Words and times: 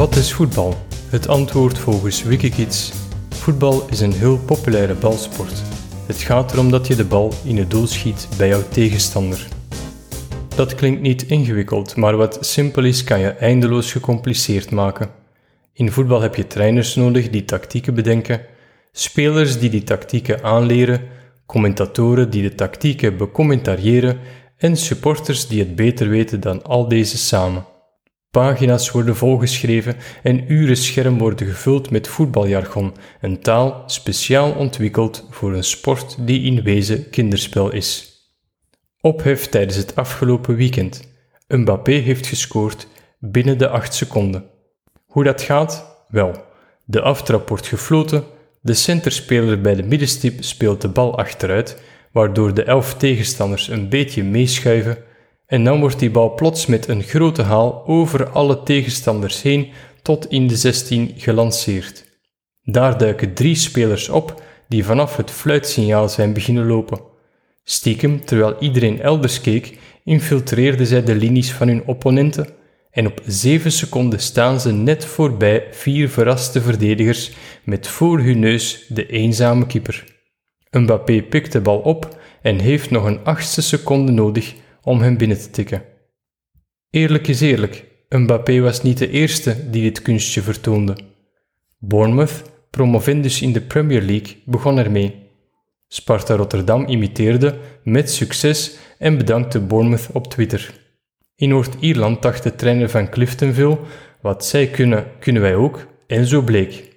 Wat 0.00 0.16
is 0.16 0.32
voetbal? 0.32 0.74
Het 1.08 1.28
antwoord 1.28 1.78
volgens 1.78 2.22
Wikikids. 2.22 2.92
Voetbal 3.28 3.86
is 3.90 4.00
een 4.00 4.12
heel 4.12 4.38
populaire 4.38 4.94
balsport. 4.94 5.62
Het 6.06 6.16
gaat 6.16 6.52
erom 6.52 6.70
dat 6.70 6.86
je 6.86 6.94
de 6.94 7.04
bal 7.04 7.32
in 7.44 7.56
het 7.56 7.70
doel 7.70 7.86
schiet 7.86 8.28
bij 8.36 8.48
jouw 8.48 8.62
tegenstander. 8.68 9.48
Dat 10.56 10.74
klinkt 10.74 11.00
niet 11.00 11.22
ingewikkeld, 11.22 11.96
maar 11.96 12.16
wat 12.16 12.38
simpel 12.40 12.84
is 12.84 13.04
kan 13.04 13.20
je 13.20 13.28
eindeloos 13.28 13.92
gecompliceerd 13.92 14.70
maken. 14.70 15.10
In 15.72 15.90
voetbal 15.90 16.20
heb 16.20 16.34
je 16.34 16.46
trainers 16.46 16.94
nodig 16.94 17.30
die 17.30 17.44
tactieken 17.44 17.94
bedenken, 17.94 18.40
spelers 18.92 19.58
die 19.58 19.70
die 19.70 19.84
tactieken 19.84 20.42
aanleren, 20.42 21.00
commentatoren 21.46 22.30
die 22.30 22.42
de 22.42 22.54
tactieken 22.54 23.16
becommentariëren 23.16 24.18
en 24.56 24.76
supporters 24.76 25.48
die 25.48 25.58
het 25.58 25.76
beter 25.76 26.08
weten 26.08 26.40
dan 26.40 26.62
al 26.62 26.88
deze 26.88 27.18
samen. 27.18 27.69
Pagina's 28.30 28.90
worden 28.90 29.16
volgeschreven 29.16 29.96
en 30.22 30.52
uren 30.52 30.76
scherm 30.76 31.18
worden 31.18 31.46
gevuld 31.46 31.90
met 31.90 32.08
voetbaljargon, 32.08 32.94
een 33.20 33.40
taal 33.40 33.82
speciaal 33.86 34.52
ontwikkeld 34.52 35.26
voor 35.30 35.54
een 35.54 35.64
sport 35.64 36.16
die 36.26 36.42
in 36.42 36.62
wezen 36.62 37.10
kinderspel 37.10 37.72
is. 37.72 38.10
Ophef 39.00 39.46
tijdens 39.46 39.76
het 39.76 39.96
afgelopen 39.96 40.54
weekend. 40.54 41.08
Mbappé 41.48 41.92
heeft 41.92 42.26
gescoord 42.26 42.86
binnen 43.18 43.58
de 43.58 43.68
8 43.68 43.94
seconden. 43.94 44.44
Hoe 45.06 45.24
dat 45.24 45.42
gaat? 45.42 46.04
Wel, 46.08 46.44
de 46.84 47.00
aftrap 47.00 47.48
wordt 47.48 47.66
gefloten, 47.66 48.24
de 48.60 48.74
centerspeler 48.74 49.60
bij 49.60 49.74
de 49.74 49.82
middenstip 49.82 50.44
speelt 50.44 50.80
de 50.80 50.88
bal 50.88 51.18
achteruit, 51.18 51.82
waardoor 52.12 52.54
de 52.54 52.62
elf 52.62 52.94
tegenstanders 52.94 53.68
een 53.68 53.88
beetje 53.88 54.24
meeschuiven 54.24 54.98
en 55.50 55.64
dan 55.64 55.80
wordt 55.80 55.98
die 55.98 56.10
bal 56.10 56.34
plots 56.34 56.66
met 56.66 56.88
een 56.88 57.02
grote 57.02 57.42
haal 57.42 57.82
over 57.86 58.28
alle 58.28 58.62
tegenstanders 58.62 59.42
heen 59.42 59.68
tot 60.02 60.30
in 60.30 60.46
de 60.46 60.56
16 60.56 61.12
gelanceerd. 61.16 62.04
Daar 62.62 62.98
duiken 62.98 63.34
drie 63.34 63.54
spelers 63.54 64.08
op 64.08 64.42
die 64.68 64.84
vanaf 64.84 65.16
het 65.16 65.30
fluitsignaal 65.30 66.08
zijn 66.08 66.32
beginnen 66.32 66.66
lopen. 66.66 67.00
Stiekem, 67.64 68.24
terwijl 68.24 68.56
iedereen 68.58 69.00
elders 69.00 69.40
keek, 69.40 69.78
infiltreerden 70.04 70.86
zij 70.86 71.04
de 71.04 71.14
linies 71.14 71.52
van 71.52 71.68
hun 71.68 71.82
opponenten 71.86 72.46
en 72.90 73.06
op 73.06 73.20
7 73.26 73.72
seconden 73.72 74.20
staan 74.20 74.60
ze 74.60 74.72
net 74.72 75.04
voorbij 75.04 75.66
vier 75.70 76.08
verraste 76.08 76.60
verdedigers 76.60 77.30
met 77.64 77.88
voor 77.88 78.18
hun 78.18 78.38
neus 78.38 78.84
de 78.88 79.06
eenzame 79.06 79.66
keeper. 79.66 80.04
Mbappé 80.70 81.22
pikt 81.22 81.52
de 81.52 81.60
bal 81.60 81.78
op 81.78 82.18
en 82.42 82.58
heeft 82.58 82.90
nog 82.90 83.04
een 83.04 83.24
achtste 83.24 83.62
seconde 83.62 84.12
nodig 84.12 84.54
om 84.82 85.00
hem 85.00 85.16
binnen 85.16 85.38
te 85.38 85.50
tikken. 85.50 85.82
Eerlijk 86.90 87.28
is 87.28 87.40
eerlijk, 87.40 87.84
Mbappé 88.08 88.60
was 88.60 88.82
niet 88.82 88.98
de 88.98 89.10
eerste 89.10 89.70
die 89.70 89.82
dit 89.82 90.02
kunstje 90.02 90.42
vertoonde. 90.42 90.96
Bournemouth, 91.78 92.42
promovendus 92.70 93.42
in 93.42 93.52
de 93.52 93.60
Premier 93.60 94.02
League, 94.02 94.36
begon 94.44 94.78
ermee. 94.78 95.28
Sparta 95.88 96.34
Rotterdam 96.34 96.86
imiteerde 96.86 97.58
met 97.84 98.10
succes 98.10 98.76
en 98.98 99.16
bedankte 99.16 99.60
Bournemouth 99.60 100.08
op 100.12 100.26
Twitter. 100.26 100.74
In 101.36 101.48
Noord-Ierland 101.48 102.22
dacht 102.22 102.42
de 102.42 102.54
trainer 102.54 102.90
van 102.90 103.08
Cliftonville: 103.08 103.78
wat 104.20 104.44
zij 104.44 104.66
kunnen, 104.66 105.06
kunnen 105.18 105.42
wij 105.42 105.54
ook, 105.54 105.86
en 106.06 106.26
zo 106.26 106.42
bleek. 106.42 106.88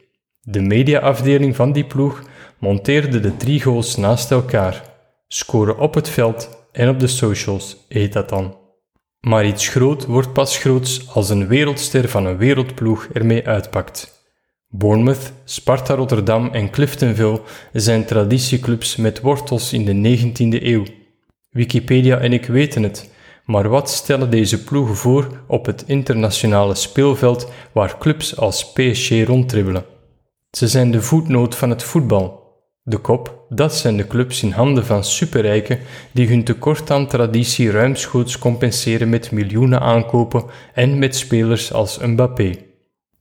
De 0.41 0.61
mediaafdeling 0.61 1.55
van 1.55 1.71
die 1.71 1.85
ploeg 1.85 2.23
monteerde 2.59 3.19
de 3.19 3.37
drie 3.37 3.61
goals 3.61 3.95
naast 3.95 4.31
elkaar, 4.31 4.83
scoren 5.27 5.77
op 5.77 5.93
het 5.93 6.09
veld 6.09 6.62
en 6.73 6.89
op 6.89 6.99
de 6.99 7.07
socials 7.07 7.77
heet 7.87 8.13
dat 8.13 8.29
dan. 8.29 8.57
Maar 9.19 9.45
iets 9.45 9.67
groot 9.67 10.05
wordt 10.05 10.33
pas 10.33 10.57
groots 10.57 11.09
als 11.09 11.29
een 11.29 11.47
wereldster 11.47 12.09
van 12.09 12.25
een 12.25 12.37
wereldploeg 12.37 13.07
ermee 13.13 13.47
uitpakt. 13.47 14.21
Bournemouth, 14.67 15.33
Sparta 15.43 15.93
Rotterdam 15.93 16.49
en 16.51 16.69
Cliftonville 16.69 17.41
zijn 17.73 18.05
traditieclubs 18.05 18.95
met 18.95 19.21
wortels 19.21 19.73
in 19.73 19.85
de 19.85 20.17
19e 20.17 20.63
eeuw. 20.63 20.85
Wikipedia 21.49 22.17
en 22.17 22.33
ik 22.33 22.45
weten 22.45 22.83
het, 22.83 23.11
maar 23.45 23.69
wat 23.69 23.89
stellen 23.89 24.29
deze 24.29 24.63
ploegen 24.63 24.95
voor 24.95 25.43
op 25.47 25.65
het 25.65 25.83
internationale 25.87 26.75
speelveld 26.75 27.51
waar 27.71 27.97
clubs 27.97 28.37
als 28.37 28.71
PSG 28.71 29.09
rondtribbelen? 29.25 29.85
Ze 30.51 30.67
zijn 30.67 30.91
de 30.91 31.01
voetnoot 31.01 31.55
van 31.55 31.69
het 31.69 31.83
voetbal, 31.83 32.42
de 32.83 32.97
kop, 32.97 33.45
dat 33.49 33.75
zijn 33.75 33.97
de 33.97 34.07
clubs 34.07 34.43
in 34.43 34.51
handen 34.51 34.85
van 34.85 35.03
superrijken 35.03 35.79
die 36.11 36.27
hun 36.27 36.43
tekort 36.43 36.91
aan 36.91 37.07
traditie 37.07 37.71
ruimschoots 37.71 38.37
compenseren 38.37 39.09
met 39.09 39.31
miljoenen 39.31 39.79
aankopen 39.79 40.43
en 40.73 40.99
met 40.99 41.15
spelers 41.15 41.73
als 41.73 41.97
Mbappé. 41.97 42.51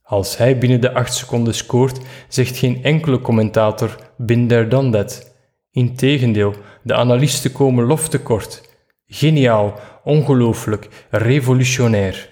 Als 0.03 0.37
hij 0.37 0.59
binnen 0.59 0.81
de 0.81 0.95
acht 0.95 1.15
seconden 1.15 1.55
scoort, 1.55 1.99
zegt 2.29 2.57
geen 2.57 2.85
enkele 2.85 3.21
commentator 3.21 3.97
bin 4.17 4.49
there 4.49 4.69
done 4.69 4.91
that. 4.91 5.35
Integendeel, 5.71 6.55
de 6.83 6.95
analisten 6.95 7.53
komen 7.53 7.85
lof 7.85 8.09
tekort. 8.09 8.71
Geniaal, 9.07 9.81
ongelooflijk, 10.05 10.89
revolutionair. 11.11 12.29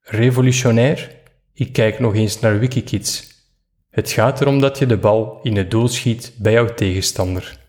Revolutionair? 0.00 1.16
Ik 1.54 1.72
kijk 1.72 1.98
nog 1.98 2.14
eens 2.14 2.40
naar 2.40 2.58
Wikikids. 2.58 3.37
Het 3.90 4.10
gaat 4.10 4.40
erom 4.40 4.60
dat 4.60 4.78
je 4.78 4.86
de 4.86 4.96
bal 4.96 5.40
in 5.42 5.56
het 5.56 5.70
doel 5.70 5.88
schiet 5.88 6.32
bij 6.38 6.52
jouw 6.52 6.74
tegenstander. 6.74 7.67